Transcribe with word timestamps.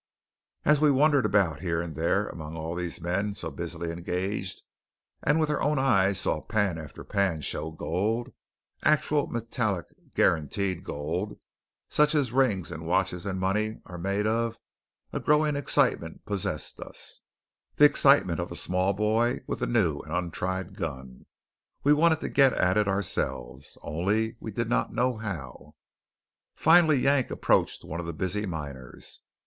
As 0.65 0.79
we 0.81 0.89
wandered 0.89 1.27
about 1.27 1.59
here 1.59 1.79
and 1.79 1.95
there 1.95 2.27
among 2.27 2.57
all 2.57 2.73
these 2.73 2.99
men 2.99 3.35
so 3.35 3.51
busily 3.51 3.91
engaged, 3.91 4.63
and 5.21 5.39
with 5.39 5.47
our 5.51 5.61
own 5.61 5.77
eyes 5.77 6.19
saw 6.19 6.41
pan 6.41 6.79
after 6.79 7.03
pan 7.03 7.41
show 7.41 7.69
gold, 7.69 8.33
actual 8.81 9.27
metallic 9.27 9.85
guaranteed 10.15 10.83
gold, 10.83 11.37
such 11.87 12.15
as 12.15 12.31
rings 12.31 12.71
and 12.71 12.87
watches 12.87 13.27
and 13.27 13.39
money 13.39 13.79
are 13.85 13.99
made 13.99 14.25
of, 14.25 14.57
a 15.13 15.19
growing 15.19 15.55
excitement 15.55 16.25
possessed 16.25 16.79
us, 16.79 17.21
the 17.75 17.85
excitement 17.85 18.39
of 18.39 18.51
a 18.51 18.55
small 18.55 18.93
boy 18.93 19.41
with 19.45 19.61
a 19.61 19.67
new 19.67 19.99
and 19.99 20.11
untried 20.13 20.75
gun. 20.75 21.27
We 21.83 21.93
wanted 21.93 22.21
to 22.21 22.29
get 22.29 22.53
at 22.53 22.75
it 22.75 22.87
ourselves. 22.87 23.77
Only 23.83 24.35
we 24.39 24.49
did 24.49 24.67
not 24.67 24.91
know 24.95 25.17
how. 25.17 25.75
Finally 26.55 27.01
Yank 27.01 27.29
approached 27.29 27.83
one 27.85 27.99
of 27.99 28.07
the 28.07 28.13
busy 28.13 28.47
miners. 28.47 29.19